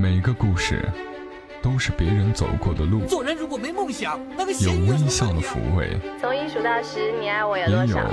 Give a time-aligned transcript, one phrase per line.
[0.00, 0.88] 每个故事
[1.60, 8.08] 都是别人走过的路，做人如果没梦想，那个有微笑的抚慰，从一数到十，你爱我有也有多少？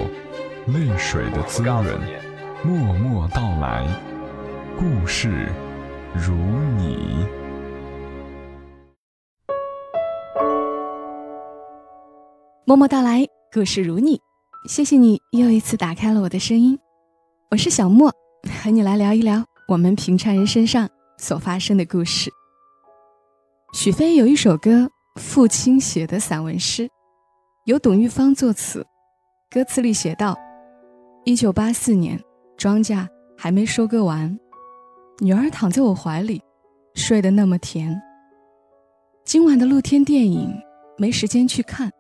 [0.66, 1.86] 泪水的滋润。
[2.64, 3.88] 默默到来，
[4.76, 5.48] 故事
[6.16, 6.34] 如
[6.76, 7.24] 你。
[12.66, 14.20] 默默到来，故事如你。
[14.68, 16.80] 谢谢你又一次打开了我的声音，
[17.52, 18.12] 我是小莫，
[18.64, 20.90] 和你来聊一聊我们平常人身上
[21.26, 22.32] 所发生的故事。
[23.74, 24.88] 许飞有一首歌，
[25.20, 26.88] 父亲写的散文诗，
[27.64, 28.86] 由董玉芳作词，
[29.50, 30.38] 歌词里写道：
[31.24, 32.24] 一九八四年，
[32.56, 34.40] 庄稼还没收割完，
[35.18, 36.40] 女儿躺在我怀里，
[36.94, 38.00] 睡得那么甜。
[39.24, 40.54] 今晚的露天电影
[40.96, 41.92] 没时间去看。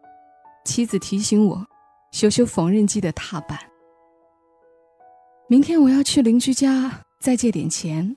[0.65, 1.65] 妻子提醒我，
[2.11, 3.57] 修修缝纫机的踏板。
[5.49, 8.15] 明天我要去邻居家再借点钱。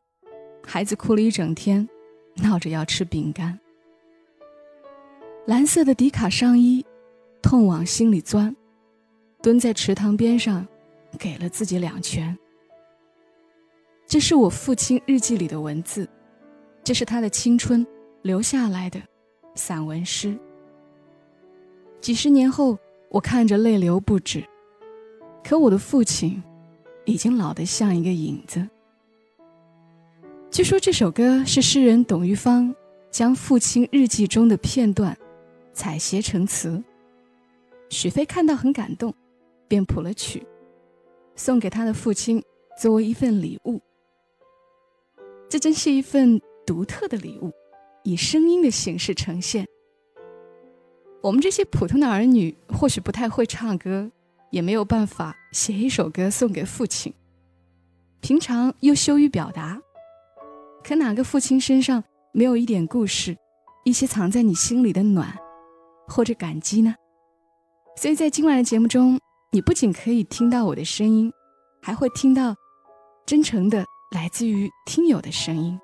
[0.70, 1.88] 孩子哭了一整天，
[2.36, 3.58] 闹着要吃饼干。
[5.46, 6.84] 蓝色的迪卡上衣，
[7.40, 8.54] 痛往心里钻。
[9.40, 10.68] 蹲在池塘边上，
[11.18, 12.36] 给了自己两拳。
[14.06, 16.06] 这是我父亲日记里的文字，
[16.84, 17.86] 这是他的青春
[18.20, 19.00] 留下来的
[19.54, 20.38] 散文诗。
[21.98, 24.44] 几十年后，我看着泪流不止。
[25.42, 26.42] 可我的父亲，
[27.06, 28.68] 已经老得像一个影子。
[30.50, 32.74] 据说这首歌是诗人董玉芳
[33.10, 35.16] 将父亲日记中的片段
[35.74, 36.82] 采撷成词。
[37.90, 39.14] 许飞看到很感动，
[39.68, 40.44] 便谱了曲，
[41.36, 42.42] 送给他的父亲
[42.80, 43.80] 作为一份礼物。
[45.48, 47.52] 这真是一份独特的礼物，
[48.02, 49.66] 以声音的形式呈现。
[51.22, 54.10] 我们这些普通的儿女或许不太会唱歌，
[54.50, 57.12] 也没有办法写一首歌送给父亲。
[58.20, 59.80] 平常又羞于表达，
[60.88, 63.36] 可哪个父亲身上没有一点故事，
[63.84, 65.36] 一些藏在你心里的暖，
[66.06, 66.94] 或者感激呢？
[67.94, 69.20] 所以在今晚的节目中，
[69.52, 71.30] 你不仅可以听到我的声音，
[71.82, 72.54] 还会听到
[73.26, 75.78] 真诚的来自于听友的声音。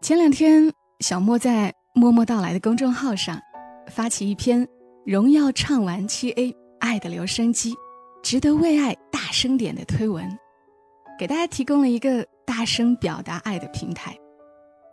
[0.00, 3.36] 前两天，小莫在默默到来的公众号上。
[3.90, 4.68] 发起一篇
[5.04, 7.74] “荣耀唱完七 A 爱的留声机，
[8.22, 10.28] 值得为爱大声点”的推文，
[11.18, 14.16] 给大家提供了一个大声表达爱的平台。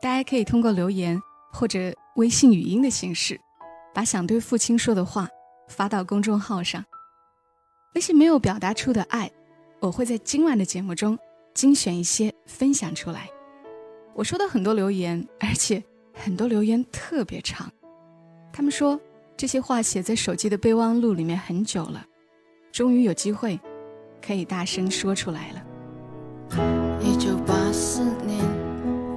[0.02, 1.18] 大家可以通过留言
[1.52, 3.40] 或者微信语音的形式，
[3.94, 5.30] 把想对父亲说的话
[5.70, 6.84] 发到公众号上。
[7.96, 9.32] 那些没有表达出的爱，
[9.80, 11.18] 我会在今晚的节目中
[11.54, 13.30] 精选一些分享出来。
[14.16, 15.82] 我收到很多留言，而且
[16.14, 17.72] 很多留言特别长。
[18.52, 19.00] 他们说
[19.38, 22.06] 这些话写在手机的备忘录里面很久了，
[22.72, 23.60] 终于有机会
[24.26, 25.64] 可以大声说出来了。
[27.74, 28.40] 一九八四年，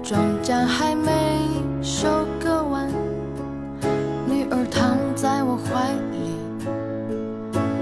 [0.03, 1.13] 庄稼还没
[1.83, 2.09] 收
[2.41, 2.89] 割完，
[4.27, 6.39] 女儿躺在我怀里，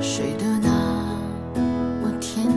[0.02, 0.68] 睡得那
[2.02, 2.52] 么甜。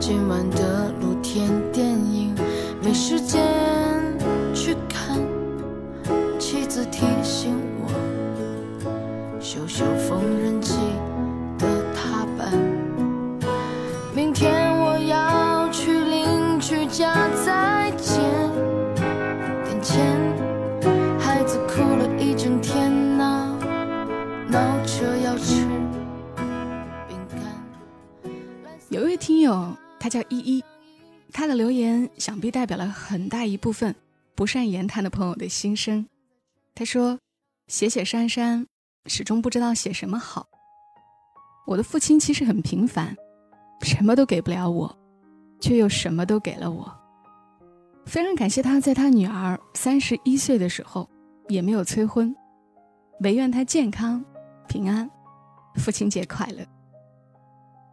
[0.00, 2.34] 今晚的露天电影
[2.82, 3.40] 没时间
[32.72, 33.94] 表了很大一部分
[34.34, 36.06] 不善言谈的朋友的心声。
[36.74, 37.18] 他说
[37.68, 38.66] ：“写写删删，
[39.04, 40.46] 始终不知道写什么好。
[41.66, 43.14] 我的父亲其实很平凡，
[43.82, 44.98] 什么都给不了我，
[45.60, 46.90] 却又什么都给了我。
[48.06, 51.06] 非常感谢他在他女儿三十一岁的时候
[51.48, 52.34] 也没有催婚，
[53.20, 54.24] 唯愿他健康
[54.66, 55.10] 平安，
[55.74, 56.64] 父亲节快乐。”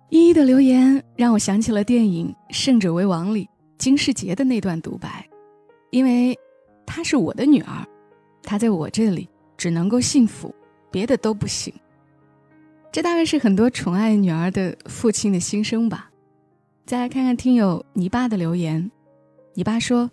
[0.09, 5.27] 依依的留言让我想起了电影《胜者为王》里金世杰的那段独白，
[5.89, 6.37] 因为
[6.85, 7.87] 她是我的女儿。
[8.43, 9.27] 她在我这里
[9.57, 10.53] 只能够幸福，
[10.91, 11.73] 别的都不行。
[12.91, 16.11] 这大概是很多宠爱女儿的父亲的心声吧。
[16.85, 18.91] 再来看看听友泥巴的留言，
[19.53, 20.09] 泥巴说：“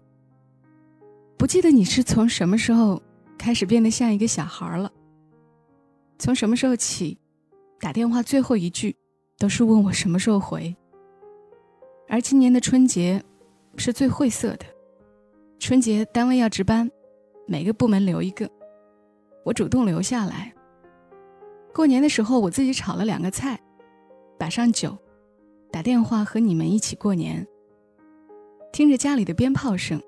[1.36, 3.02] 不记得你是从什么时候
[3.36, 4.92] 开始变得像一个小孩了？
[6.18, 7.18] 从什么时候起，
[7.80, 8.94] 打电话最后一句
[9.38, 10.76] 都是问我什么时候回？
[12.08, 13.22] 而今年的春节
[13.81, 14.67] 是最晦涩的，
[15.58, 16.90] 春节单位要值班。”
[17.49, 18.50] 每个部门留一个，
[19.44, 20.52] 我主动留下来。
[21.73, 23.56] 过年的时候，我自己炒了两个菜，
[24.37, 24.99] 摆上酒，
[25.70, 27.46] 打电话和你们一起过年。
[28.73, 30.02] 听着家里的鞭炮声。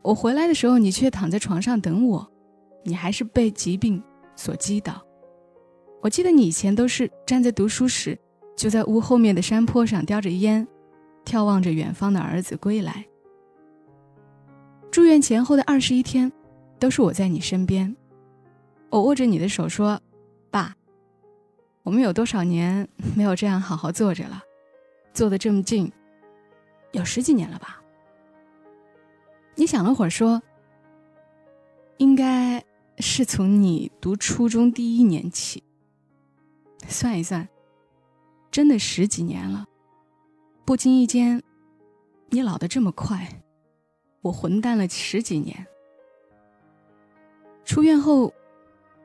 [0.00, 2.26] 我回来的时候，你却躺在床上等我，
[2.82, 4.02] 你还是被疾病
[4.34, 5.04] 所击倒。
[6.00, 8.18] 我记得你以前都是站在读书时，
[8.56, 10.66] 就在屋后面的山坡上叼着烟，
[11.26, 13.04] 眺望着远方的儿子归来。
[14.90, 16.32] 住院前后的二十一天，
[16.78, 17.94] 都是我在你身边，
[18.88, 20.00] 我握着你的手说
[20.50, 20.74] ：“爸，
[21.82, 24.42] 我们有多少年没有这样好好坐着了？
[25.12, 25.92] 坐得这么近，
[26.92, 27.82] 有十几年了吧？”
[29.56, 30.40] 你想了会儿说
[31.98, 32.64] ：“应该
[32.98, 35.62] 是从你读初中第一年起。
[36.88, 37.46] 算一算，
[38.50, 39.66] 真的十几年了。
[40.66, 41.40] 不经意间，
[42.30, 43.40] 你老得这么快，
[44.20, 45.64] 我混蛋了十几年。
[47.64, 48.34] 出院后，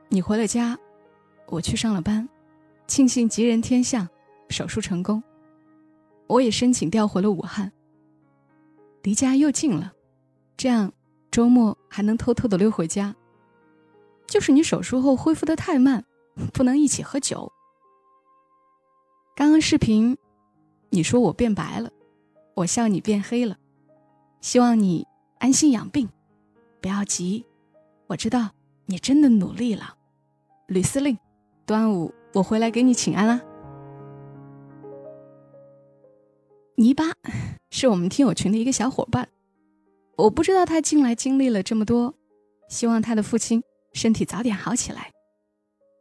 [0.10, 0.76] 你回了家，
[1.46, 2.28] 我去上了班，
[2.88, 4.10] 庆幸吉人天相，
[4.50, 5.22] 手术成功。
[6.26, 7.72] 我也申请调回了武汉，
[9.04, 9.94] 离家又近了。”
[10.58, 10.92] 这样，
[11.30, 13.16] 周末还能偷偷的溜回家。
[14.26, 16.06] 就是你手术后恢复的太慢，
[16.54, 17.52] 不能一起喝酒。
[19.36, 20.18] 刚刚视频，
[20.94, 21.90] 你说我变白了，
[22.54, 23.58] 我笑你变黑了。
[24.42, 25.08] 希望你
[25.40, 26.10] 安心养病，
[26.82, 27.46] 不要急。
[28.08, 28.50] 我知道
[28.88, 29.96] 你真的努力了。
[30.68, 31.18] 吕司令，
[31.66, 33.42] 端午我回来给你请安啦。
[36.76, 37.06] 泥巴
[37.70, 39.30] 是我们听友群的一个小伙伴。
[40.18, 42.14] 我不知道他近来经历了这么多，
[42.68, 45.10] 希望他的父亲身体早点好起来。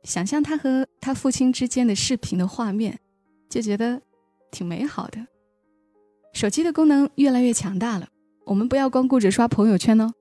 [0.03, 2.99] 想象他和他父亲之间的视频的画面，
[3.49, 4.03] 就觉得
[4.51, 5.27] 挺美好的。
[6.33, 8.09] 手机的功能越来越强大了，
[8.45, 10.13] 我们不要光顾着刷朋友圈哦，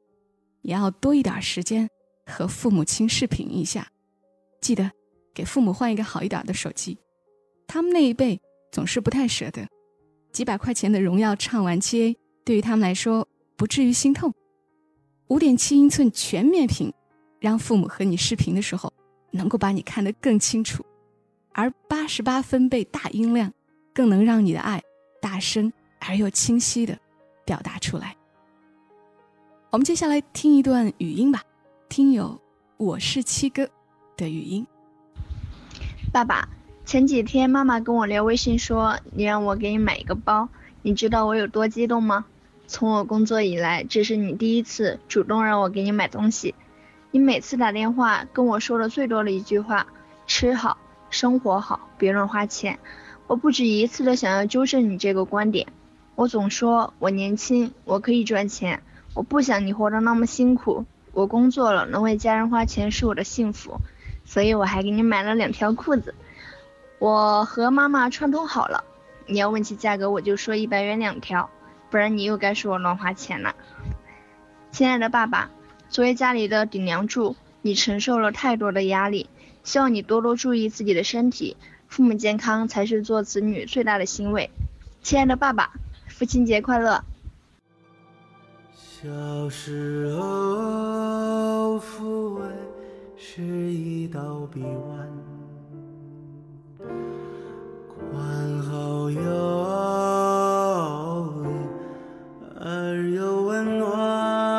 [0.62, 1.90] 也要多一点时间
[2.26, 3.88] 和父母亲视频一下。
[4.62, 4.92] 记得
[5.34, 6.98] 给父母换一个好一点的手机，
[7.68, 8.40] 他们那一辈
[8.72, 9.68] 总是不太舍得，
[10.32, 13.28] 几百块钱的荣耀畅玩七 A 对于他们来说。
[13.58, 14.34] 不至于心痛，
[15.28, 16.94] 五点七英寸全面屏，
[17.42, 18.94] 让父母和你视频的时候
[19.32, 20.82] 能够把你看得更清楚；
[21.52, 23.52] 而八十八分贝大音量，
[24.00, 24.82] 更能让你的爱
[25.22, 26.98] 大声而又清晰的
[27.44, 28.16] 表达出来。
[29.72, 31.44] 我们接下来听一段语音吧，
[31.90, 32.40] 听友
[32.78, 33.70] 我是七哥
[34.16, 34.66] 的语音。
[36.14, 36.48] 爸爸，
[36.86, 40.48] 前几天妈妈跟我聊微信说，你让我给你买一个包，
[40.82, 42.24] 你知道我有多激动吗？
[42.68, 46.56] 从我工作以来，这是你第一次主动让我给你买东西。
[47.12, 49.88] 你每次打电话跟我说的最多的一句话
[50.26, 50.78] ：“吃好，
[51.10, 52.80] 生活好，别乱花钱。”
[53.30, 55.68] 我不止一次的想要纠正你这个观点。
[56.16, 58.82] 我总说我年轻，我可以赚钱，
[59.14, 60.84] 我不想你活得那么辛苦。
[61.12, 63.82] 我工作了，能为家人花钱是我的幸福，
[64.26, 66.16] 所以我还给你买了两条裤子。
[66.98, 68.84] 我和妈妈串通好了，
[69.28, 71.52] 你要问起价格，我就说一百元两条。
[71.92, 73.56] 不然你又该说我乱花钱了，
[74.72, 75.52] 亲爱的爸爸，
[75.88, 79.30] 作为家里的顶梁柱，你承受了太多的压力，
[79.64, 81.58] 希望你多多注意自己的身体，
[81.90, 84.50] 父母健康才是做子女最大的欣慰。
[85.02, 85.74] 亲爱的爸爸，
[86.08, 87.04] 父亲节快乐。
[88.74, 92.48] 小时候，父爱
[93.18, 95.08] 是一道臂弯，
[97.88, 99.20] 宽厚又
[103.46, 104.59] 温暖。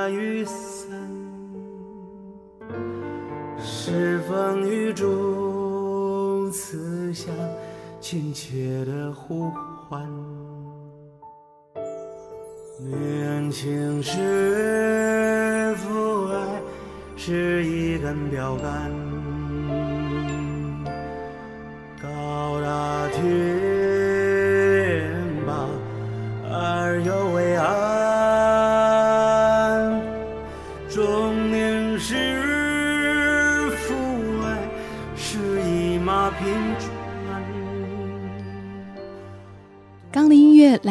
[0.00, 0.88] 大雨伞
[3.58, 7.34] 是风雨中，此想
[8.00, 10.08] 亲切的呼唤。
[12.78, 16.62] 年轻时，父爱
[17.14, 18.90] 是一根标杆。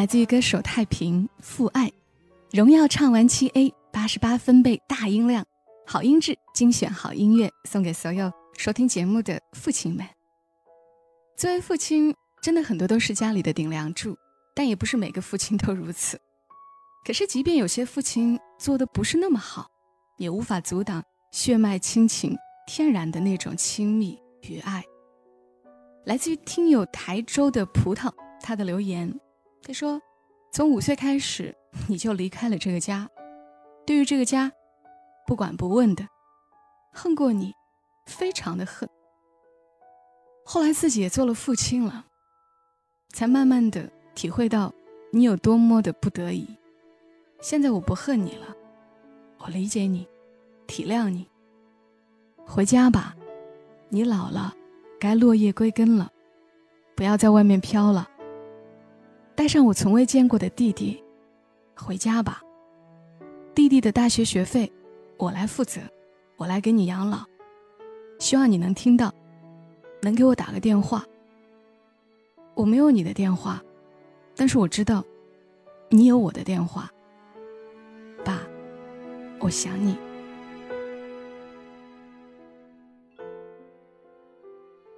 [0.09, 1.91] 自于歌手太平父爱，
[2.51, 5.45] 荣耀唱完七 A 八十八分贝大音量，
[5.85, 10.03] 好音质精选好音乐送给所有收听节目的父亲们。
[11.37, 12.11] 作为父亲，
[12.41, 14.17] 真的很多都是家里的顶梁柱，
[14.55, 16.19] 但也不是每个父亲都如此。
[17.05, 19.69] 可是，即便有些父亲做的不是那么好，
[20.17, 22.35] 也无法阻挡血脉亲情
[22.65, 24.83] 天然的那种亲密与爱。
[26.03, 28.11] 来自于听友台州的葡萄。
[28.41, 29.13] 他的留言，
[29.61, 30.01] 他说
[30.51, 31.55] ：“从五岁开始，
[31.87, 33.09] 你就离开了这个家，
[33.85, 34.51] 对于这个家，
[35.27, 36.07] 不管不问的，
[36.91, 37.53] 恨过你，
[38.05, 38.89] 非常的恨。
[40.43, 42.05] 后来自己也做了父亲了，
[43.09, 44.73] 才慢慢的体会到
[45.11, 46.47] 你有多么的不得已。
[47.41, 48.55] 现在我不恨你了，
[49.37, 50.07] 我理解你，
[50.65, 51.27] 体谅你。
[52.47, 53.15] 回家吧，
[53.89, 54.55] 你老了，
[54.99, 56.11] 该落叶归根了，
[56.95, 58.09] 不要在外面飘了。
[59.39, 61.01] 带上我从未见过的弟弟，
[61.73, 62.43] 回家吧。
[63.55, 64.69] 弟弟的大学学费，
[65.15, 65.79] 我来负责，
[66.35, 67.23] 我来给你养老。
[68.19, 69.09] 希望你能听到，
[70.01, 71.05] 能给我打个电话。
[72.53, 73.63] 我没有你的电话，
[74.35, 75.01] 但是我知道，
[75.87, 76.91] 你有我的电话。
[78.25, 78.41] 爸，
[79.39, 79.97] 我想你。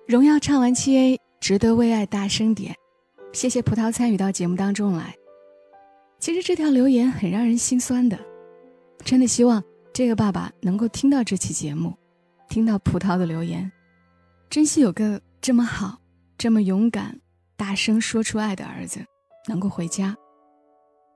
[0.07, 2.75] 荣耀唱完七 A，值得为爱大声点。
[3.33, 5.15] 谢谢葡萄参与到节目当中来。
[6.19, 8.19] 其实这条留言很让人心酸的，
[9.03, 11.97] 真的希望这个爸爸能够听到这期节目，
[12.49, 13.71] 听到葡萄的留言，
[14.49, 15.97] 珍惜有个这么好、
[16.37, 17.19] 这么勇敢、
[17.55, 19.03] 大声说出爱的儿子，
[19.47, 20.15] 能够回家。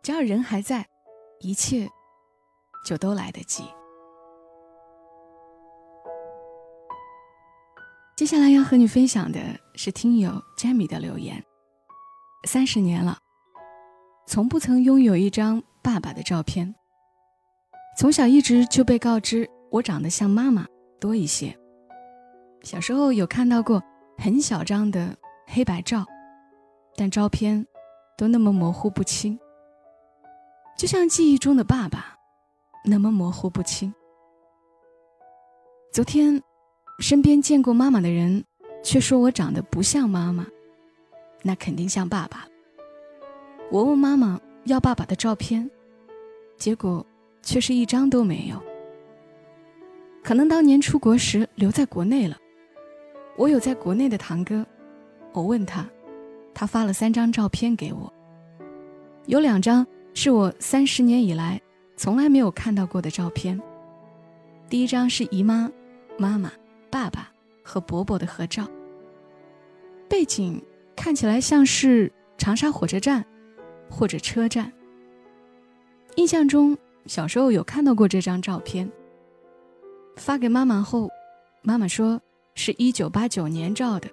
[0.02, 0.86] 只要人还在，
[1.42, 1.88] 一切
[2.86, 3.64] 就都来得及。
[8.16, 9.40] 接下来要和你分享的
[9.76, 11.44] 是听友 Jami 的留言。
[12.46, 13.18] 三十年了，
[14.26, 16.74] 从不曾拥有一张爸爸的照片。
[17.98, 20.66] 从小一直就被告知我长得像妈妈
[21.00, 21.58] 多一些。
[22.62, 23.82] 小时候有看到过
[24.18, 25.16] 很小张的
[25.48, 26.06] 黑白照，
[26.96, 27.66] 但照片
[28.18, 29.40] 都那么模糊不清，
[30.78, 32.16] 就像记忆中的爸爸，
[32.86, 33.94] 那么模糊不清。
[35.92, 36.42] 昨天。
[37.00, 38.42] 身边见过妈妈的人，
[38.82, 40.48] 却说我长得不像妈妈，
[41.48, 42.48] 那肯定像爸爸。
[43.70, 45.70] 我问妈妈要爸爸的照片，
[46.58, 47.06] 结果
[47.44, 48.60] 却是一张都没有。
[50.24, 52.36] 可能当年出国时留在国内了。
[53.38, 54.66] 我有在国内的堂哥，
[55.32, 55.88] 我问他，
[56.52, 58.12] 他发了三张照片给我，
[59.28, 59.86] 有两张
[60.16, 61.62] 是我三十年以来
[61.96, 63.62] 从来没有看到过的照片。
[64.68, 65.72] 第一张是姨妈、
[66.18, 66.52] 妈妈。
[66.92, 67.30] 爸爸
[67.62, 68.66] 和伯伯的合照，
[70.08, 70.64] 背景
[70.96, 73.26] 看起来像是长沙火车站
[73.90, 74.72] 或者车站。
[76.16, 78.90] 印象中小时候有看到过这张照片。
[80.16, 81.10] 发给妈妈后，
[81.62, 82.22] 妈妈说
[82.56, 84.10] 是一九八九年照的，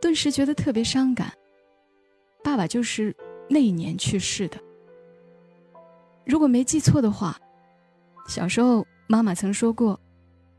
[0.00, 1.32] 顿时觉得特别伤感。
[2.42, 3.14] 爸爸就是
[3.48, 4.58] 那一年去世的。
[6.24, 7.38] 如果没记错的话，
[8.26, 10.00] 小时候妈妈曾说过。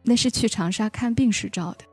[0.03, 1.86] 那是去长沙看病时照的。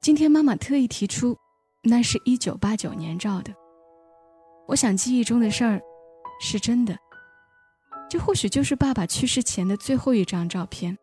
[0.00, 1.36] 今天妈妈特意提出，
[1.82, 3.52] 那是一九八九年照的。
[4.68, 5.80] 我想记忆中的事儿
[6.40, 6.96] 是真的，
[8.08, 10.96] 这或许就是爸爸去世前的最后一张照片。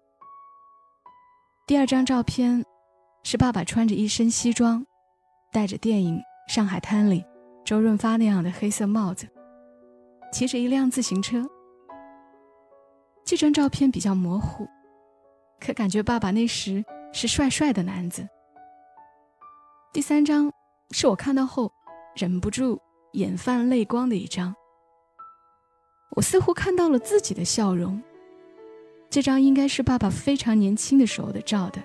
[1.67, 2.63] 第二张照片
[3.23, 4.85] 是爸爸穿着一身西装，
[5.51, 6.15] 戴着电影
[6.53, 7.23] 《上海滩》里
[7.65, 9.27] 周润发那样的黑色帽子，
[10.31, 11.45] 骑着一辆自行车。
[13.25, 14.65] 这张照片比较模糊。
[15.59, 18.27] 可感觉爸爸那时是帅帅的男子。
[19.95, 20.51] 第三张
[20.91, 21.71] 是我看到后
[22.17, 22.77] 忍不住
[23.13, 24.53] 眼泛泪光的一张。
[26.17, 28.03] 我似乎看到了自己的笑容。
[29.09, 31.81] 这张应该是爸爸非常年轻的时候的照的，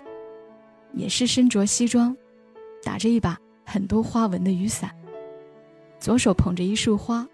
[0.93, 2.17] 也是身着西装，
[2.83, 4.90] 打着一把很多花纹的雨伞，
[6.00, 7.25] 左手捧着一束花，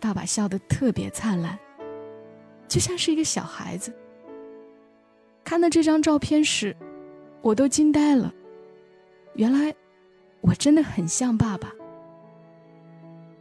[0.00, 1.58] 爸爸笑得特别灿烂，
[2.66, 3.94] 就像是一个小孩子。
[5.44, 6.74] 看到这张照片时，
[7.42, 8.32] 我都惊呆了。
[9.34, 9.74] 原来，
[10.40, 11.72] 我真的很像爸爸。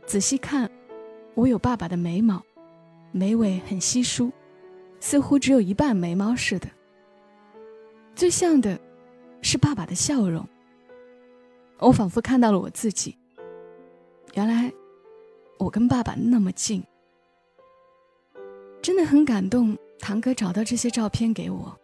[0.05, 0.69] 仔细看，
[1.35, 2.43] 我有爸爸的眉毛，
[3.11, 4.31] 眉尾很稀疏，
[4.99, 6.67] 似乎只有一半眉毛似的。
[8.15, 8.79] 最像的，
[9.41, 10.47] 是爸爸的笑容。
[11.77, 13.17] 我仿佛看到了我自己。
[14.33, 14.73] 原来，
[15.59, 16.83] 我跟爸爸那么近。
[18.81, 21.79] 真的很感动，堂哥找到这些照片给我。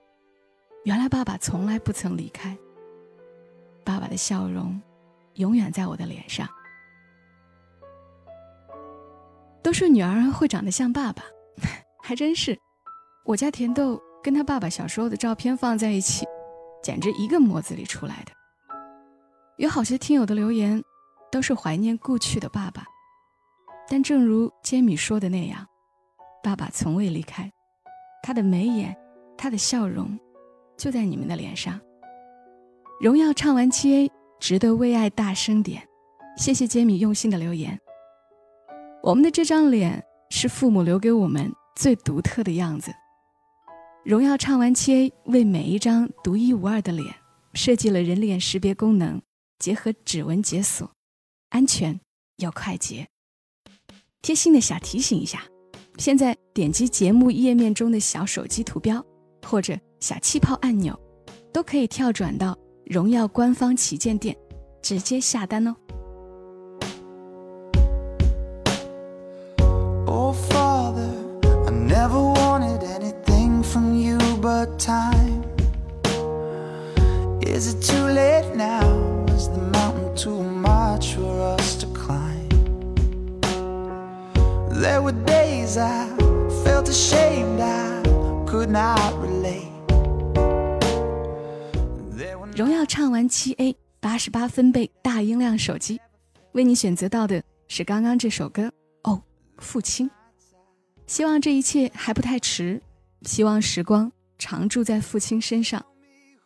[0.83, 2.57] 原来爸爸从来不曾离开。
[3.83, 4.79] 爸爸的笑容，
[5.36, 6.48] 永远在我的脸上。
[9.62, 11.24] 都说女儿会长得像爸爸，
[12.01, 12.57] 还真是。
[13.25, 16.25] 我家甜豆跟他爸爸小时候的照片放在一起，
[16.81, 18.31] 简直一个模子里出来的。
[19.57, 20.81] 有好些听友的留言，
[21.31, 22.86] 都是怀念故去的爸爸。
[23.88, 25.67] 但正如杰米说的那样，
[26.41, 27.51] 爸爸从未离开，
[28.24, 28.95] 他的眉眼，
[29.38, 30.17] 他的笑容。
[30.77, 31.77] 就在你们的脸上。
[32.99, 35.87] 荣耀唱完七 A，值得为爱大声点。
[36.35, 37.79] 谢谢杰米用心的留言。
[39.01, 42.91] 我们的这张脸是父母留给我们最独特的样子。
[44.03, 47.07] 荣耀畅玩七 A 为每一张独一无二的脸
[47.53, 49.21] 设计了人脸识别功能，
[49.59, 50.91] 结合指纹解锁，
[51.51, 51.97] 安全
[52.35, 53.07] 又快捷。
[54.21, 55.43] 贴心的小提醒一下，
[55.97, 59.01] 现在点击节目页面中的小手机图标
[59.47, 60.99] 或者小气泡按钮，
[61.53, 62.57] 都可以跳转到
[62.89, 64.36] 荣耀官方旗舰店，
[64.81, 65.75] 直接下单哦。
[94.19, 95.97] 十八分贝大音量手机，
[96.51, 98.69] 为你选择到的是刚刚这首歌
[99.03, 99.23] 哦，
[99.59, 100.11] 父亲。
[101.07, 102.81] 希望这一切还不太迟，
[103.21, 105.83] 希望时光常驻在父亲身上，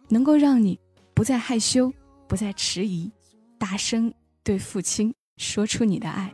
[0.08, 0.80] 能够让你
[1.16, 1.92] 不再害羞，
[2.28, 3.12] 不再迟疑，
[3.58, 4.14] 大声
[4.44, 6.32] 对父亲说出你的爱。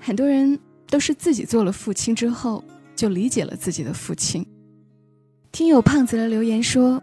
[0.00, 2.64] 很多人都是自己做了父亲之后，
[2.96, 4.44] 就理解了自己的父亲。
[5.52, 7.00] 听友胖子的留言说，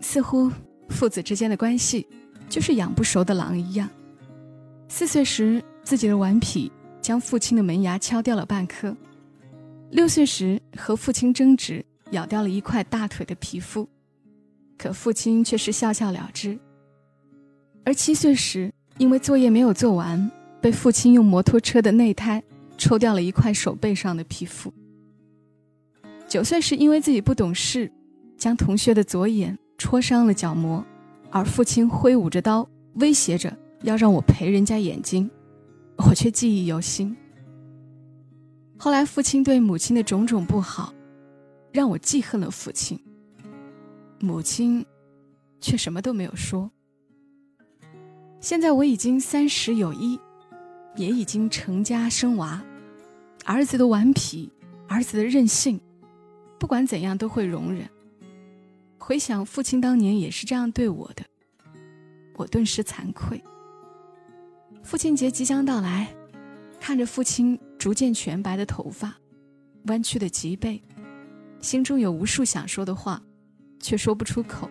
[0.00, 0.50] 似乎
[0.88, 2.06] 父子之间的关系
[2.52, 3.88] 就是养不熟的狼一样。
[4.86, 8.94] 四岁时，自己的顽皮将父亲的门牙敲掉了半颗；
[9.90, 13.88] 六岁时，和父亲争执，咬掉了一块大腿的皮肤，
[14.76, 16.58] 可父亲却是笑笑了之。
[17.86, 20.30] 而七岁时，因为作业没有做完，
[20.60, 22.42] 被父亲用摩托车的内胎
[22.76, 24.70] 抽掉了一块手背上的皮肤。
[26.28, 27.90] 九岁时，因为自己不懂事，
[28.36, 30.84] 将同学的左眼戳伤了角膜，
[31.32, 35.28] 而父亲挥舞着刀威胁着要让我赔人家眼睛，
[35.96, 37.16] 我却记忆犹新。
[38.76, 40.92] 后来，父亲对母亲的种种不好，
[41.72, 43.00] 让我记恨了父亲。
[44.20, 44.84] 母亲
[45.60, 46.70] 却什么都没有说。
[48.40, 50.20] 现在我已经三十有一，
[50.96, 52.62] 也已经成家生娃，
[53.46, 54.50] 儿子的顽皮，
[54.86, 55.80] 儿子的任性，
[56.58, 57.88] 不管怎样都会容忍。
[58.98, 61.24] 回想父亲当年也是这样对我的，
[62.34, 63.42] 我顿时惭愧。
[64.82, 66.12] 父亲节即将到来，
[66.80, 69.14] 看着父亲逐渐全白的头发，
[69.86, 70.82] 弯曲的脊背，
[71.60, 73.22] 心中有无数想说的话，
[73.78, 74.68] 却说不出口，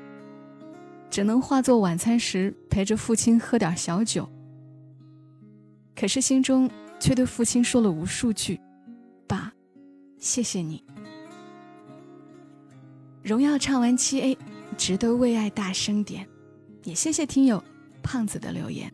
[1.10, 4.28] 只能化作晚餐时陪着父亲喝点小酒。
[5.95, 6.69] 可是心中
[7.00, 8.60] 却对父亲说了无数句
[9.28, 9.54] ：“爸，
[10.17, 10.84] 谢谢你。”
[13.24, 14.38] 荣耀唱完七 A，
[14.78, 16.28] 值得为爱大声点。
[16.84, 17.63] 也谢谢听友
[18.02, 18.91] 胖子的留言。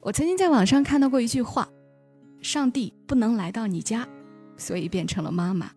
[0.00, 1.68] 我曾经在网上看到过一句话：
[2.40, 4.08] 上帝不能来到你家，
[4.56, 5.68] 所以变成了妈妈；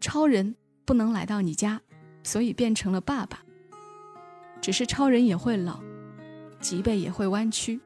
[0.00, 1.80] 超人不能来到你家，
[2.22, 3.42] 所以变成了爸爸。
[4.60, 5.80] 只是超人也会老，
[6.60, 7.80] 脊背也会弯曲，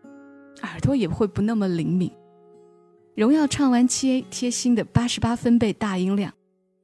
[0.63, 2.11] 耳朵也会不那么灵敏。
[3.15, 6.33] 荣耀唱完七 A 贴心的八十八分贝大音量，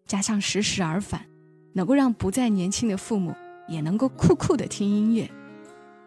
[0.07, 1.27] 加上时时耳返。
[1.75, 3.33] 能够让不再年轻的父母
[3.69, 5.31] 也能够酷酷的听音乐，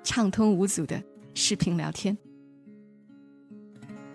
[0.04, 1.02] 畅通无阻的
[1.34, 2.18] 视频聊天。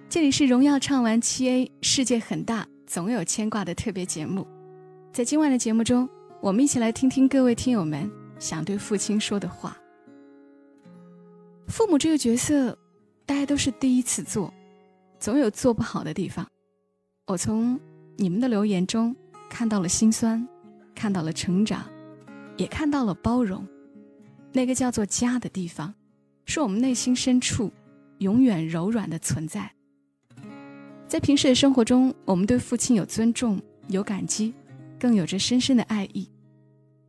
[0.09, 4.47] 这里是荣耀畅玩七 A，世界很大，总有牵挂的特别节目。
[5.13, 6.09] 在今晚的节目中，
[6.41, 9.77] 我们一起来听听各位听友们想对父亲说的话。
[11.69, 12.77] 父母这个角色，
[13.25, 14.53] 大家都是第一次做，
[15.19, 16.47] 总有做不好的地方。
[17.27, 17.79] 我从
[18.17, 19.15] 你们的留言中
[19.49, 20.47] 看到了心酸。
[20.99, 21.85] 看到了成长，
[22.57, 23.63] 也看到了包容。
[24.57, 25.93] 那个叫做家的地方，
[26.47, 27.71] 是我们内心深处
[28.21, 29.71] 永远柔软的存在。
[31.07, 34.55] 在平时的生活中，我们对父亲有尊重、有感激，
[34.99, 36.27] 更有着深深的爱意。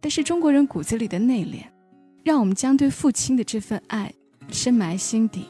[0.01, 1.63] 但是中国人骨子里的内敛，
[2.21, 4.13] 让我们将对父亲的这份爱
[4.49, 5.45] 深埋心底。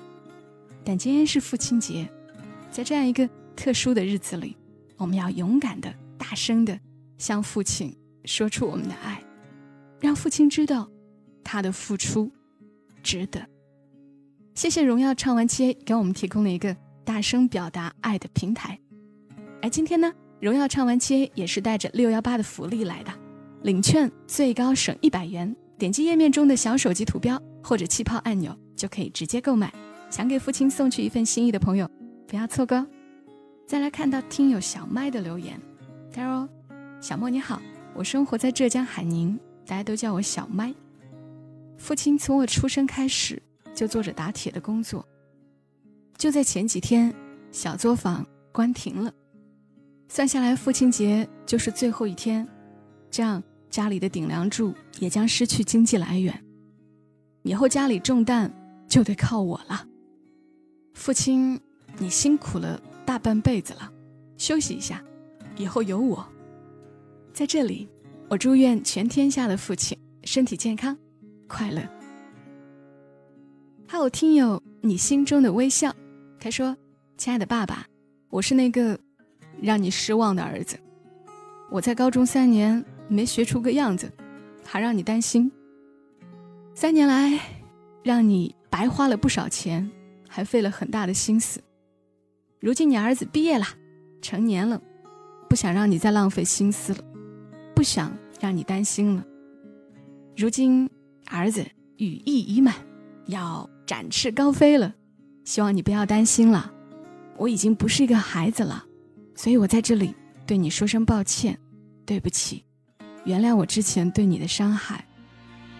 [0.85, 2.07] 但今天是父亲节，
[2.69, 4.55] 在这样一个特殊的日子里，
[4.97, 6.79] 我们要勇敢的、大声的
[7.17, 7.91] 向父亲。
[8.23, 9.19] 说出我们的爱，
[9.99, 10.87] 让父亲知道
[11.47, 12.29] 他的付出
[13.01, 13.47] 值得。
[14.53, 18.77] 谢谢荣耀唱完七 A 给我们提供了一个大声表达爱的平台。
[19.61, 23.11] 而今天呢，荣耀唱完七 A 也是带着六幺八的福利来的，
[23.63, 29.73] 领券最高省一百元，点击页面中的小手机图标或者气泡按钮就可以直接购买。
[30.09, 31.89] 想给父亲送去一份心意的朋友，
[32.27, 32.85] 不要错过。
[33.65, 35.57] 再来看到听友小麦的留言，
[36.11, 36.49] 他说
[36.99, 37.61] ：“小莫你好。”
[37.95, 40.73] 我生活在浙江海宁，大家都叫我小麦。
[41.77, 43.41] 父亲从我出生开始
[43.73, 45.07] 就做着打铁的工作。
[46.17, 47.13] 就在前几天，
[47.51, 49.13] 小作坊关停了，
[50.09, 52.47] 算下来父亲节就是最后一天，
[53.11, 56.43] 这样家里的顶梁柱也将失去经济来源，
[57.43, 58.51] 以后家里重担
[58.87, 59.85] 就得靠我了。
[60.95, 61.59] 父亲，
[61.99, 63.93] 你辛苦了大半辈子了，
[64.37, 65.03] 休息一下，
[65.55, 66.27] 以后有我。
[67.31, 67.87] 在这里，
[68.27, 70.97] 我祝愿全天下的父亲身体健康，
[71.47, 71.81] 快乐。
[73.87, 75.93] 还有听友，你心中的微笑，
[76.39, 76.75] 他说
[77.17, 77.85] ：“亲爱的爸爸，
[78.29, 78.99] 我是那个
[79.61, 80.77] 让你失望的儿子。
[81.71, 84.11] 我在高中三年。”没学出个样子，
[84.65, 85.49] 还让你担心。
[86.75, 87.39] 三年来，
[88.03, 89.89] 让你白花了不少钱，
[90.27, 91.61] 还费了很大的心思。
[92.59, 93.65] 如今你儿子毕业了，
[94.21, 94.81] 成年了，
[95.47, 96.99] 不想让你再浪费心思了，
[97.73, 99.25] 不想让你担心了。
[100.35, 100.89] 如今
[101.29, 101.65] 儿子
[101.97, 102.73] 羽翼已满，
[103.25, 104.93] 要展翅高飞了，
[105.43, 106.71] 希望你不要担心了。
[107.35, 108.83] 我已经不是一个孩子了，
[109.35, 111.57] 所以我在这里对你说声抱歉，
[112.05, 112.63] 对不起。
[113.25, 115.05] 原谅我之前对你的伤害，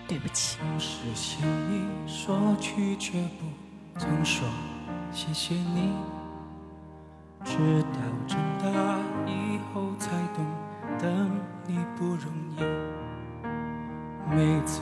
[0.07, 0.57] 对不起。
[0.60, 4.47] 总是嫌你说去却不曾说
[5.12, 5.93] 谢谢你，
[7.45, 7.55] 直
[7.93, 10.45] 到长大以后才懂
[10.99, 11.29] 得
[11.65, 12.62] 你不容易。
[14.29, 14.81] 每次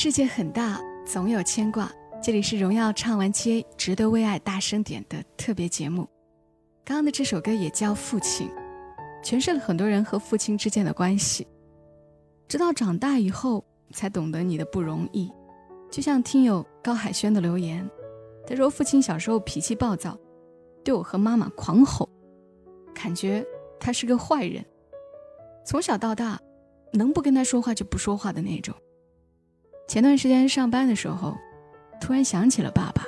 [0.00, 1.90] 世界很大，总有牵挂。
[2.22, 6.08] 这里是荣耀唱完切，值得为爱大声点的特别节目。
[6.84, 8.48] 刚刚的这首歌也叫《父亲》，
[9.24, 11.44] 诠释了很多人和父亲之间的关系。
[12.46, 15.28] 直到长大以后，才懂得你的不容易。
[15.90, 17.84] 就像听友高海轩的留言，
[18.46, 20.16] 他说：“父亲小时候脾气暴躁，
[20.84, 22.08] 对我和妈妈狂吼，
[22.94, 23.44] 感觉
[23.80, 24.64] 他是个坏人。
[25.66, 26.38] 从小到大，
[26.92, 28.72] 能不跟他说话就不说话的那种。
[29.88, 31.36] 前段时间上班的时候，
[31.98, 33.02] 突然想起了爸爸，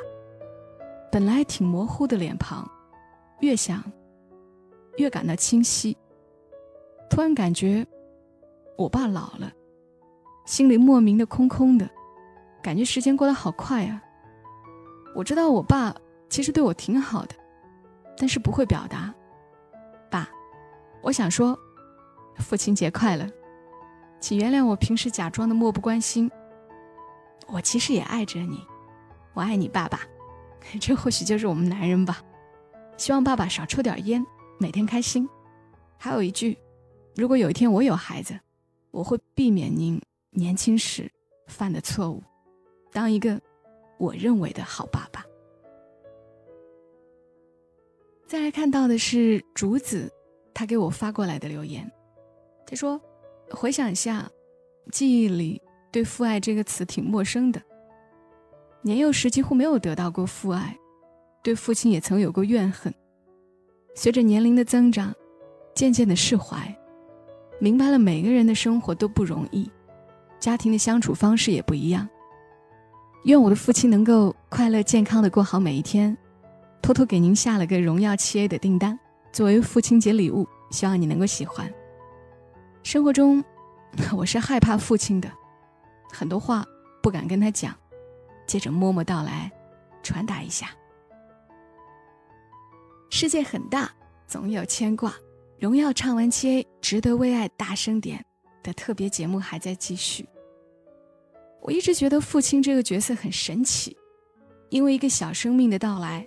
[1.13, 2.69] 本来挺模糊的脸庞，
[3.41, 3.85] 越想
[4.97, 5.97] 越感到清晰。
[7.09, 7.87] 突然感觉。”
[8.79, 9.53] 我爸老了，
[10.47, 11.87] 心里莫名的空空的，
[12.63, 14.03] 感觉时间过得好快啊。
[15.15, 15.95] 我知道我爸
[16.31, 17.35] 其实对我挺好的，
[18.17, 19.15] 但是不会表达。
[20.11, 20.27] 爸，
[21.03, 21.55] 我想说，
[22.39, 23.27] 父亲节快乐，
[24.19, 26.31] 请原谅我平时假装的漠不关心。
[27.49, 28.65] 我其实也爱着你，
[29.35, 30.01] 我爱你，爸爸。
[30.81, 32.23] 这或许就是我们男人吧。
[32.97, 34.25] 希望爸爸少抽点烟，
[34.59, 35.29] 每天开心。
[35.99, 36.57] 还有一句，
[37.17, 38.39] 如果有一天我有孩子。
[38.93, 41.09] 我会避免您年轻时
[41.47, 42.21] 犯的错误，
[42.91, 43.41] 当一个
[43.99, 45.25] 我认为的好爸爸。
[48.27, 50.13] 再来看到的是竹子，
[50.53, 51.89] 他给我发过来的留言，
[52.67, 53.01] 他说
[53.51, 54.29] ：“回想一下，
[54.91, 57.61] 记忆里对父爱这个词挺陌生的，
[58.83, 60.77] 年幼时几乎没有得到过父爱，
[61.43, 62.93] 对父亲也曾有过怨恨。
[63.95, 65.13] 随着年龄的增长，
[65.75, 66.77] 渐渐的释怀。”
[67.59, 69.71] 明白了，每个人的生活都不容易，
[70.39, 72.09] 家庭的相处方式也不一样。
[73.25, 76.17] 愿我的父亲能够快乐健康的过好每一天。
[76.81, 78.99] 偷偷给您下了个荣耀七 A 的订单，
[79.31, 81.71] 作为父亲节礼物，希望你能够喜欢。
[82.83, 83.45] 生活中，
[84.17, 85.31] 我是害怕父亲的，
[86.11, 86.67] 很多话
[87.03, 87.75] 不敢跟他讲，
[88.47, 89.51] 借着默默到来，
[90.03, 90.71] 传达一下。
[93.11, 93.91] 世界很大，
[94.27, 95.15] 总有牵挂。
[95.59, 98.25] 荣耀唱完七 A，值得为爱大声点
[98.63, 100.27] 的特别节目还在继续。
[101.61, 103.95] 我一直觉得父亲这个角色很神奇，
[104.71, 106.27] 因为一个小生命的到来，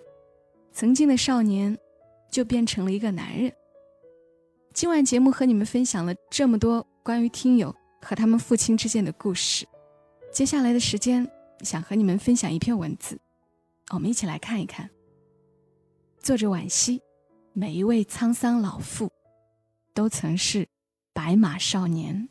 [0.72, 1.76] 曾经的少年
[2.30, 3.52] 就变成了一个男人。
[4.74, 9.66] 今晚节目和你们分享了这么多关于听友和他们父亲之间的故事，
[10.34, 11.30] 接下来的时间
[11.62, 13.20] 想和你们分享一篇文字，
[13.94, 14.90] 我们一起来看一看。
[16.18, 17.00] 作者惋惜，
[17.54, 19.12] 每一位沧桑老妇。
[19.94, 20.68] 都曾是
[21.14, 22.30] 白马少年。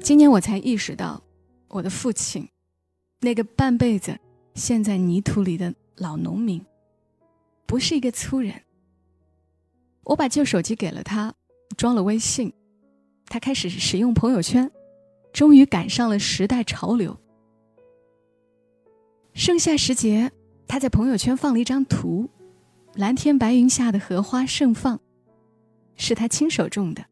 [0.00, 1.22] 今年我才意识到，
[1.68, 2.48] 我的父亲，
[3.20, 4.18] 那个半辈子
[4.54, 6.64] 陷在泥土里的老农民，
[7.66, 8.62] 不是一个粗人。
[10.06, 11.34] 我把旧手机给了他，
[11.76, 12.52] 装了微信，
[13.26, 14.70] 他开始使用朋友圈，
[15.32, 17.16] 终于赶上了时代潮流。
[19.34, 20.32] 盛夏时节。
[20.68, 22.28] 他在朋友圈放了一张图，
[22.94, 24.98] 蓝天白云下的荷花盛放，
[25.94, 27.06] 是他亲手种的。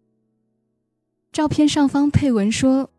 [1.30, 2.90] 照片上方配文说：“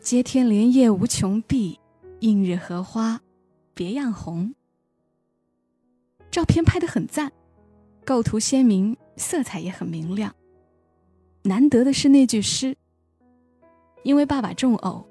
[0.00, 1.80] 接天莲叶无穷碧，
[2.20, 3.20] 映日荷花
[3.74, 4.54] 别样红。”
[6.30, 7.32] 照片拍得很赞，
[8.04, 10.34] 构图鲜明，色彩也很明亮。
[11.42, 12.76] 难得的是那句诗
[14.04, 15.06] ：“因为爸爸种藕，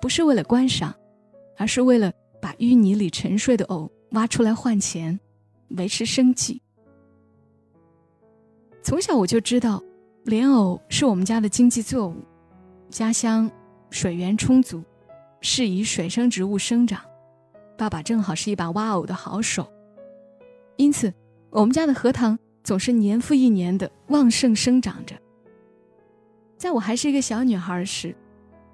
[0.00, 0.94] 不是为了观赏，
[1.56, 5.18] 而是为了把淤泥里沉睡的藕挖出来换钱，
[5.70, 6.60] 维持生计。”
[8.82, 9.82] 从小我就知道，
[10.24, 12.16] 莲藕是我们家的经济作物，
[12.88, 13.50] 家乡
[13.90, 14.82] 水源充足，
[15.40, 17.00] 适宜水生植物生长。
[17.76, 19.70] 爸爸正好是一把挖藕的好手，
[20.76, 21.12] 因此
[21.50, 25.14] 我们家的荷塘总是年复一年的旺盛生长着。
[26.56, 28.14] 在我还是一个小女孩时，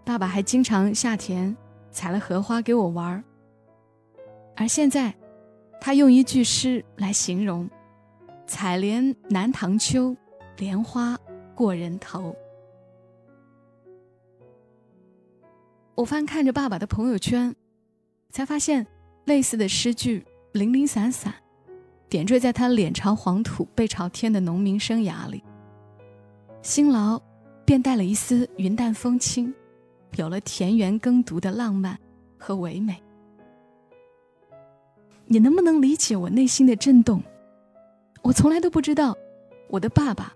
[0.04, 1.56] 爸爸还经常下田
[1.90, 3.24] 采了荷花给我玩儿。
[4.56, 5.14] 而现在，
[5.80, 7.68] 他用一句诗来形容。
[8.46, 10.16] 采莲南塘秋，
[10.56, 11.18] 莲花
[11.54, 12.34] 过人头。
[15.96, 17.54] 我翻看着爸爸的朋友圈，
[18.30, 18.86] 才发现
[19.24, 21.34] 类似的诗句零零散散，
[22.08, 25.42] 点缀在他脸朝黄土背朝天的农民生涯里。
[26.62, 27.20] 辛劳，
[27.64, 29.52] 便带了一丝云淡风轻，
[30.16, 31.98] 有了田园耕读的浪漫
[32.38, 33.02] 和唯美。
[35.26, 37.22] 你能不能理解我内心的震动？
[38.22, 39.16] 我从来都不知道，
[39.68, 40.32] 我的爸爸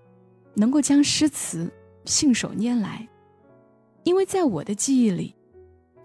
[0.54, 1.72] 能够将诗词
[2.04, 3.09] 信手拈来，
[4.02, 5.35] 因为在我的记忆里，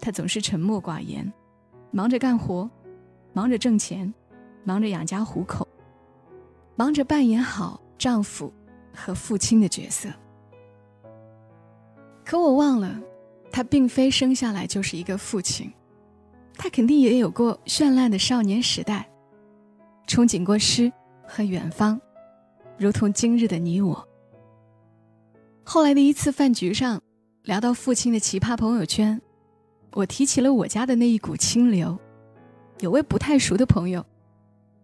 [0.00, 1.32] 他总是沉默寡言，
[1.90, 2.68] 忙着干活，
[3.32, 4.12] 忙着挣钱，
[4.66, 5.66] 忙着养家糊口，
[6.74, 8.52] 忙着扮演好丈夫
[8.92, 10.10] 和父亲的角色。
[12.24, 13.00] 可我忘了，
[13.50, 15.72] 他并非生下来就是一个父亲，
[16.58, 19.08] 他肯定也有过绚烂的少年时代，
[20.06, 20.92] 憧憬过诗。
[21.28, 22.00] 和远方，
[22.78, 24.08] 如同今日的你我。
[25.64, 27.02] 后来的一次饭局上，
[27.42, 29.20] 聊到父亲的奇葩朋友圈，
[29.94, 31.98] 我提起了我家的那一股清流。
[32.78, 34.06] 有位不太熟的朋友，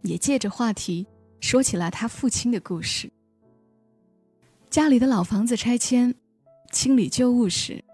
[0.02, 1.06] 也借着话题
[1.40, 3.10] 说起了他父亲的故事。
[4.70, 6.14] 家里的老房子拆迁，
[6.70, 7.84] 清理旧物时，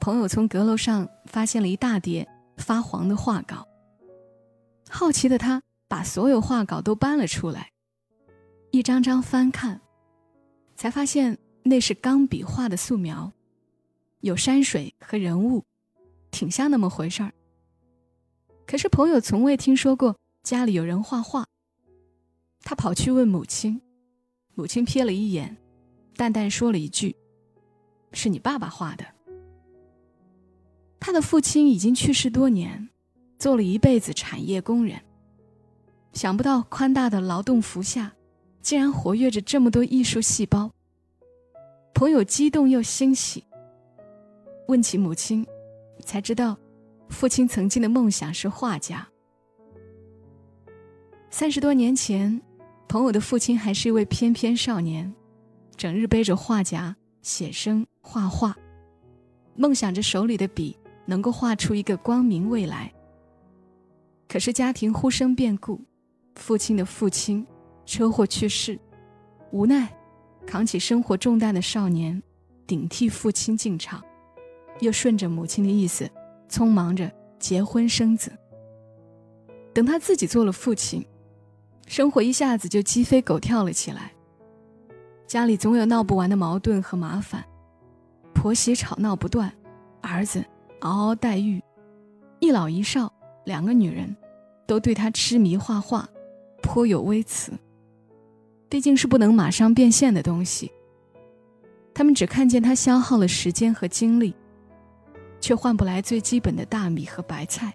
[0.00, 3.66] 朋友从阁楼上发现了一大叠发黄的画稿。
[4.88, 7.70] 好奇的他把所有画稿都搬了出来。
[8.70, 9.80] 一张张翻看，
[10.76, 13.32] 才发现那是钢笔画的素描，
[14.20, 15.64] 有山水和人物，
[16.30, 17.32] 挺像那么回事儿。
[18.66, 20.14] 可是朋友从未听说过
[20.48, 21.44] 家里有人画画。
[22.62, 23.82] 他跑去问母亲，
[24.54, 25.54] 母亲瞥了一眼，
[26.16, 27.14] 淡淡说了一句
[28.12, 29.04] ：“是你爸爸画的。”
[30.98, 32.88] 他的父亲已经去世多年，
[33.38, 34.98] 做了一辈子产业工人，
[36.14, 38.14] 想不到宽大的劳动服下。
[38.62, 40.70] 竟然活跃着这么多艺术细胞。
[41.92, 43.44] 朋友激动又欣喜，
[44.66, 45.46] 问起母亲，
[46.02, 46.58] 才知道，
[47.10, 49.06] 父亲曾经的梦想是画家。
[51.38, 52.42] 三十多年前，
[52.88, 55.14] 朋友的父亲还是一位翩翩少年，
[55.76, 58.56] 整日背着画夹写生画画，
[59.54, 62.92] 梦想着手里的笔能够画出一个光明未来。
[64.26, 65.80] 可是家庭忽生变故，
[66.34, 67.46] 父亲的父亲。
[67.86, 68.76] 车祸去世，
[69.52, 69.88] 无奈
[70.44, 72.20] 扛起生活重担的少年，
[72.66, 74.02] 顶替父亲进场，
[74.80, 76.10] 又顺着母亲的意思，
[76.50, 78.32] 匆忙着结婚生子。
[79.72, 81.06] 等他自己做了父亲，
[81.88, 84.12] 生活一下子就鸡飞狗跳了起来。
[85.26, 87.42] 家里总有闹不完的矛盾和麻烦，
[88.34, 89.50] 婆媳吵闹不断，
[90.02, 90.44] 儿子
[90.80, 91.62] 嗷嗷待育，
[92.40, 93.12] 一老一少
[93.44, 94.14] 两个女人，
[94.66, 96.06] 都对他痴迷画画，
[96.62, 97.52] 颇有微词。
[98.68, 100.70] 毕竟是不能马上变现的东西，
[101.94, 104.34] 他们只看见他消耗了时间和精力，
[105.40, 107.74] 却换不来最基本的大米和白菜。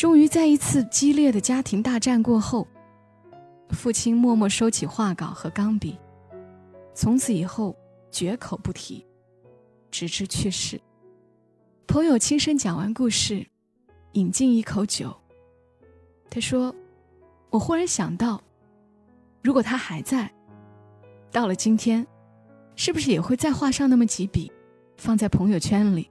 [0.00, 2.66] 终于在一次激烈的家庭大战过后，
[3.68, 5.94] 父亲默默收起画稿和钢笔，
[6.94, 7.76] 从此以后
[8.10, 9.06] 绝口不提，
[9.90, 10.80] 直至去世。
[11.86, 13.46] 朋友亲身讲完故事，
[14.12, 15.14] 饮尽一口酒，
[16.30, 16.74] 他说
[17.52, 18.42] ：“我忽然想到。”
[19.44, 20.32] 如果他还在，
[21.30, 22.06] 到了今天，
[22.74, 24.50] 是不是也会再画上那么几笔，
[24.96, 26.10] 放在朋友圈里，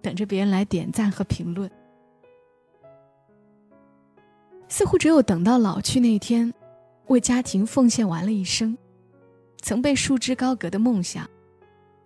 [0.00, 1.70] 等着别人来点赞和评论？
[4.68, 6.52] 似乎只有等到老去那一天，
[7.06, 8.76] 为家庭奉献完了一生，
[9.60, 11.28] 曾被束之高阁的梦想，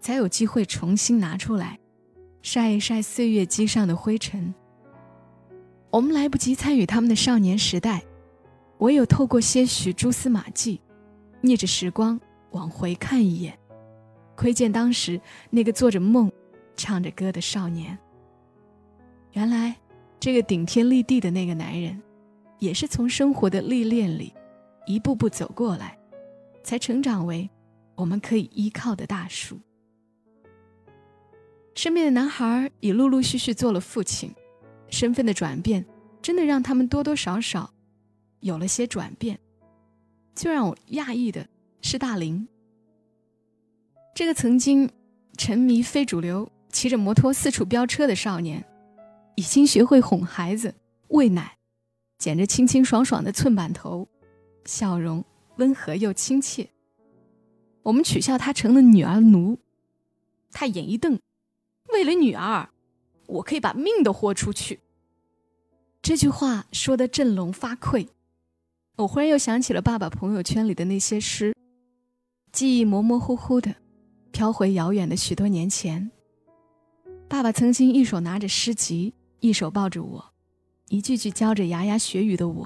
[0.01, 1.79] 才有机会重新拿出来，
[2.41, 4.55] 晒一晒岁月机上的灰尘。
[5.91, 8.03] 我们来不及参与他们的少年时代。
[8.79, 10.81] 唯有透过些许蛛丝马迹，
[11.41, 12.21] 逆着时光
[12.51, 13.57] 往回看一眼，
[14.35, 15.21] 窥见当时
[15.51, 16.29] 那个做着梦、
[16.75, 17.97] 唱着歌的少年。
[19.35, 19.77] 原来，
[20.19, 22.03] 这个顶天立地的那个男人，
[22.63, 24.33] 也是从生活的历练里
[24.87, 25.99] 一步步走过来，
[26.63, 27.51] 才成长为
[27.97, 29.59] 我们可以依靠的大树。
[31.75, 34.33] 身边的男孩也陆陆续续做了父亲，
[34.89, 35.85] 身份的转变
[36.23, 37.75] 真的让他们多多少少
[38.39, 39.41] 有了些转变。
[40.33, 41.45] 最让我讶异的
[41.81, 42.47] 是大林，
[44.15, 44.89] 这个曾经
[45.37, 48.65] 沉迷非主流、骑着摩托四处飙车的少年，
[49.35, 50.73] 已经学会哄孩子、
[51.09, 51.57] 喂奶，
[52.23, 54.07] 剪着清清爽爽的寸板头，
[54.65, 55.25] 笑容
[55.57, 56.71] 温和又亲切。
[57.83, 59.59] 我们取笑他成了女儿奴，
[60.53, 61.19] 他眼一瞪。
[61.93, 62.71] 为了女儿，
[63.27, 64.79] 我可以把命都豁出去。
[66.01, 68.07] 这句话说的振聋发聩，
[68.99, 71.53] 我忽然又想起了爸爸朋友圈里的那些诗，
[72.53, 73.75] 记忆模模糊糊的，
[74.31, 76.09] 飘回遥远的许多年前。
[77.29, 80.32] 爸爸曾经一手拿着诗集，一手抱着我，
[80.93, 82.65] 一句句教着牙牙学语的我，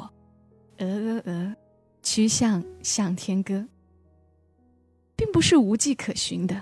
[0.81, 1.55] 鹅鹅鹅，
[2.03, 3.65] 曲项向天歌，
[5.15, 6.61] 并不是无迹可寻的，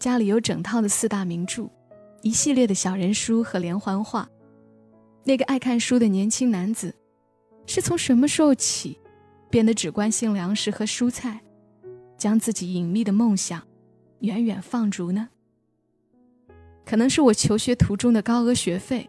[0.00, 1.70] 家里有整套的四大名著。
[2.22, 4.28] 一系列的小人书和连环画，
[5.22, 6.92] 那个爱看书的年轻男子，
[7.66, 8.98] 是从什么时候起，
[9.48, 11.40] 变得只关心粮食和蔬菜，
[12.18, 13.62] 将自己隐秘的梦想
[14.22, 15.28] 远远放逐呢？
[16.84, 19.08] 可能是我求学途中的高额学费，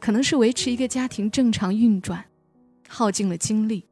[0.00, 2.24] 可能是维持一个家庭正常运转，
[2.88, 3.86] 耗尽了精力。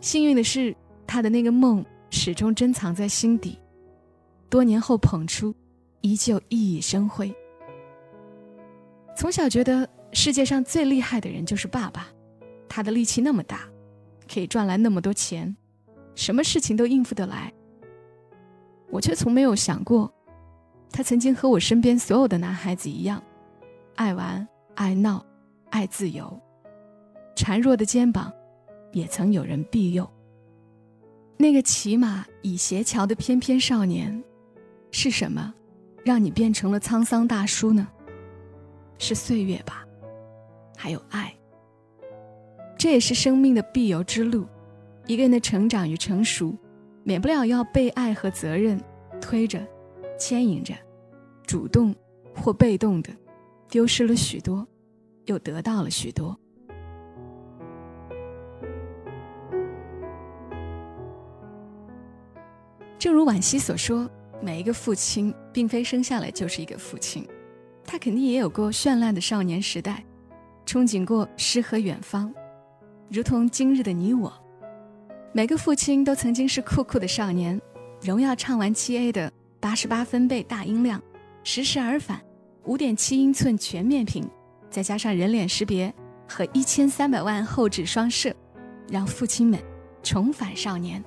[0.00, 3.58] 幸运的是，他的那个梦始终珍藏在心底，
[4.48, 5.54] 多年后捧出。
[6.02, 7.34] 依旧熠熠生辉。
[9.16, 12.06] 从小觉得世界上最厉害的人就是爸爸，
[12.68, 13.62] 他的力气那么大，
[14.32, 15.56] 可以赚来那么多钱，
[16.14, 17.52] 什么事情都应付得来。
[18.88, 20.12] 我却从没有想过，
[20.92, 23.20] 他曾经和我身边所有的男孩子一样，
[23.96, 25.24] 爱玩、爱闹、
[25.70, 26.40] 爱自由，
[27.34, 28.32] 孱弱的肩膀
[28.92, 30.08] 也曾有人庇佑。
[31.38, 34.22] 那个骑马倚斜桥的翩翩少年，
[34.90, 35.52] 是什么？
[36.04, 37.88] 让你变成了沧桑大叔呢？
[38.98, 39.84] 是岁月吧，
[40.76, 41.34] 还有爱。
[42.78, 44.46] 这也是生命的必由之路。
[45.06, 46.54] 一个人的成长与成熟，
[47.02, 48.80] 免不了要被爱和责任
[49.20, 49.66] 推着、
[50.18, 50.74] 牵引着，
[51.46, 51.94] 主动
[52.34, 53.10] 或被动的，
[53.68, 54.66] 丢失了许多，
[55.24, 56.38] 又得到了许多。
[62.98, 64.10] 正如惋惜所说。
[64.42, 67.26] 每一个父亲，并非生下来就是一个父亲，
[67.86, 70.04] 他肯定也有过绚烂的少年时代，
[70.66, 72.32] 憧憬过诗和远方，
[73.10, 74.30] 如同今日的你我。
[75.32, 77.58] 每个父亲都曾经是酷酷的少年，
[78.02, 81.02] 荣耀唱完七 A 的八十八分贝大音量，
[81.42, 82.20] 时时而返，
[82.66, 84.28] 五点七英寸全面屏，
[84.68, 85.92] 再加上人脸识别
[86.28, 88.34] 和一千三百万后置双摄，
[88.90, 89.58] 让父亲们
[90.02, 91.02] 重返少年。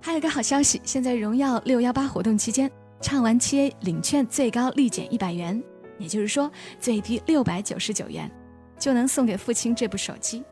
[0.00, 2.70] 还有个好消息，现在荣耀六幺八活动期间，
[3.00, 5.60] 唱完七 A 领券最高立减一百元，
[5.98, 8.30] 也就是说最低六百九十九元，
[8.78, 10.44] 就能送给父亲这部手机，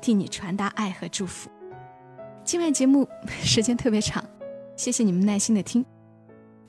[0.00, 1.50] 替你传达爱和祝福。
[2.42, 3.06] 今晚节目
[3.42, 4.24] 时间特别长，
[4.76, 5.84] 谢谢你们耐心的听，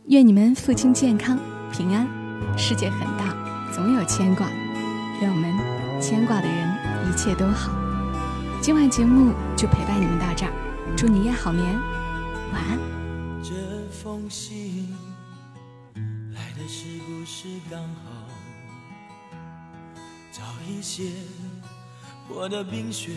[0.08, 1.39] 愿你们父亲健康
[1.71, 2.26] 平安。
[2.58, 3.36] 世界很大，
[3.73, 4.50] 总有牵挂，
[5.21, 7.71] 愿我们牵挂的人一切都好。
[8.62, 10.52] 今晚节目就陪伴你们到这儿，
[10.95, 11.65] 祝你夜好眠。
[12.54, 12.80] 晚安。
[13.43, 13.54] 这
[13.91, 14.95] 封信
[16.34, 18.28] 来的是不是刚好？
[20.32, 21.12] 早一些，
[22.28, 23.12] 我的冰雪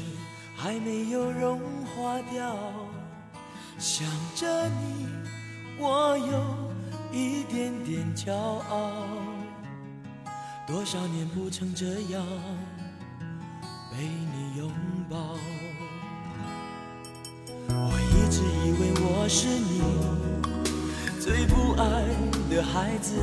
[0.56, 2.56] 还没有融化掉。
[3.78, 5.06] 想着你，
[5.78, 6.69] 我有
[7.12, 8.92] 一点点骄傲。
[10.66, 12.24] 多少年不曾这样
[13.90, 14.70] 被你拥
[15.08, 15.36] 抱。
[17.68, 19.80] 我一直以为我是你
[21.20, 21.84] 最不爱
[22.48, 23.16] 的孩子，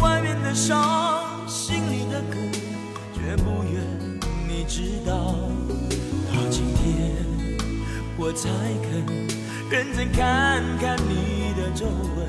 [0.00, 2.36] 外面的伤，心里的苦，
[3.14, 3.82] 却不愿
[4.48, 5.34] 你知道。
[6.32, 7.14] 到今天，
[8.16, 8.48] 我才
[8.82, 9.04] 肯
[9.68, 12.21] 认真看看你的皱纹。